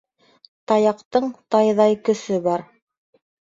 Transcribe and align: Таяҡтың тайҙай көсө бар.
Таяҡтың 0.71 1.27
тайҙай 1.57 1.99
көсө 2.09 2.41
бар. 2.49 2.65